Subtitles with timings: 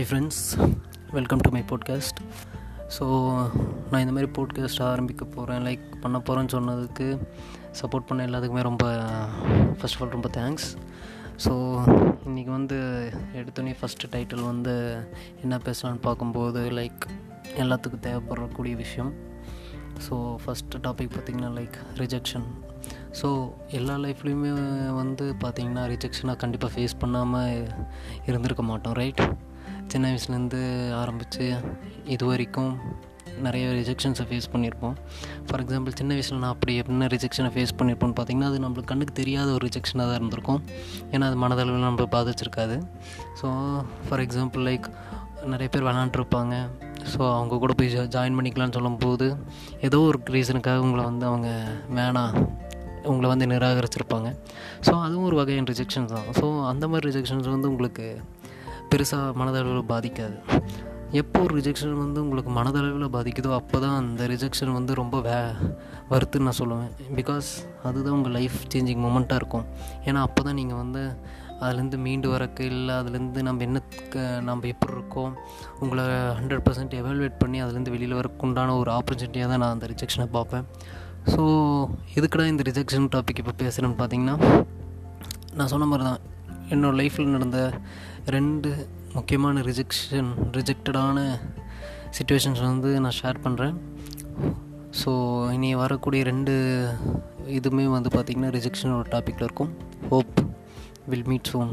[0.00, 0.72] Hi friends
[1.10, 2.20] welcome to my podcast
[2.98, 3.06] so
[3.90, 7.20] நான் இந்த மாதிரி போட்காஸ்ட் ஆரம்பிக்க போகிறேன் லைக் பண்ண போகிறேன்னு சொன்னதுக்கு
[7.82, 8.86] சப்போர்ட் பண்ண எல்லாத்துக்குமே ரொம்ப
[9.52, 10.76] ஃபஸ்ட் ஆஃப் ஆல் ரொம்ப தேங்க்ஸ்
[11.44, 11.52] ஸோ
[12.28, 15.04] இன்றைக்கி வந்து எடுத்தோடனே ஃபஸ்ட்டு டைட்டில் வந்து
[15.42, 17.00] என்ன பேசலான்னு பார்க்கும்போது லைக்
[17.58, 19.12] எல்லாத்துக்கும் தேவைப்படக்கூடிய விஷயம்.
[20.10, 22.46] ஸோ ஃபஸ்ட்டு டாபிக் பார்த்திங்கன்னா லைக் ரிஜெக்ஷன்
[23.22, 24.52] ஸோ எல்லா லைஃப்லேயுமே
[24.94, 27.68] வந்து பார்த்திங்கன்னா ரிஜெக்ஷனாக கண்டிப்பாக ஃபேஸ் பண்ணாமல்
[28.26, 29.20] இருந்திருக்க மாட்டோம் ரைட்
[29.92, 30.60] சின்ன வயசுலேருந்து
[31.02, 31.46] ஆரம்பித்து
[32.14, 32.72] இது வரைக்கும்
[33.46, 34.96] நிறைய ரிஜெக்ஷன்ஸை ஃபேஸ் பண்ணியிருப்போம்.
[35.46, 39.48] ஃபார் எக்ஸாம்பிள் சின்ன வயசில் நான் அப்படி என்ன ரிஜெக்ஷனை ஃபேஸ் பண்ணியிருப்போம்னு பார்த்திங்கன்னா அது நம்மளுக்கு கண்ணுக்கு தெரியாத
[39.56, 40.60] ஒரு ரிஜெக்ஷனாக தான் இருந்திருக்கும்.
[41.12, 42.76] ஏன்னா அது மனதளவில் நம்ம பாதிச்சிருக்காது.
[43.40, 43.48] ஸோ
[44.06, 44.88] ஃபார் எக்ஸாம்பிள் லைக்
[45.52, 46.54] நிறைய பேர் விளாண்டுருப்பாங்க
[47.12, 49.28] ஸோ அவங்க கூட போய் ஜாயின் பண்ணிக்கலான்னு சொல்லும்போது
[49.88, 51.48] ஏதோ ஒரு ரீசனுக்காக உங்களை வந்து அவங்க
[51.98, 52.34] வேணாம்
[53.10, 54.28] உங்களை வந்து நிராகரிச்சிருப்பாங்க.
[54.86, 56.28] ஸோ அதுவும் ஒரு வகையான ரிஜெக்ஷன்ஸ் தான்.
[56.38, 58.06] ஸோ அந்த மாதிரி ரிஜெக்ஷன்ஸ் வந்து உங்களுக்கு
[58.92, 60.36] பெருசாக மனதளவில் பாதிக்காது.
[61.20, 65.36] எப்போ ஒரு ரிஜெக்ஷன் வந்து உங்களுக்கு மனதளவில் பாதிக்குதோ அப்போ தான் அந்த ரிஜெக்ஷன் வந்து ரொம்ப வே
[66.12, 66.90] வருத்துன்னு நான் சொல்லுவேன்.
[67.18, 67.48] பிகாஸ்
[67.88, 69.66] அதுதான் உங்கள் லைஃப் சேஞ்சிங் மூமெண்ட்டாக இருக்கும்.
[70.08, 71.02] ஏன்னா அப்போ தான் நீங்கள் வந்து
[71.64, 75.32] அதுலேருந்து மீண்டு வரக்கு இல்லை அதுலேருந்து நம்ம என்னத்துக்கு நம்ம எப்படி இருக்கோம்
[75.84, 76.04] உங்களை
[76.38, 80.66] ஹண்ட்ரட் பர்சன்ட் எவால்வேட் பண்ணி அதுலேருந்து வெளியில் வரக்கு உண்டான ஒரு ஆப்பர்ச்சுனிட்டியாக தான் நான் அந்த ரிஜெக்ஷனை பார்ப்பேன்.
[81.32, 81.42] ஸோ
[82.18, 84.36] எதுக்கடா இந்த ரிஜெக்ஷன் டாபிக் இப்போ பேசுகிறேன்னு பார்த்தீங்கன்னா
[85.58, 86.20] நான் சொன்ன மாதிரி தான்
[86.70, 87.58] என்னோடய லைஃப்பில் நடந்த
[88.26, 88.70] ரெண்டு
[89.12, 91.18] முக்கியமான ரிஜெக்ஷன் ரிஜெக்டடான
[92.18, 93.76] சுச்சுவேஷன்ஸ் வந்து நான் ஷேர் பண்ணுறேன்
[95.04, 95.10] ஸோ
[95.52, 96.54] இனி வரக்கூடிய ரெண்டு
[97.46, 99.72] இதுவுமே வந்து பார்த்திங்கன்னா ரிஜெக்ஷன் ஒரு டாப்பிக்கில் இருக்கும்.
[100.10, 100.38] Hope
[101.06, 101.70] will meet soon